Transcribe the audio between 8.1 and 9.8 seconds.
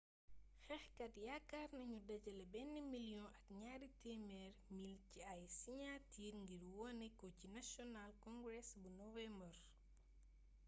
congress bu nowembar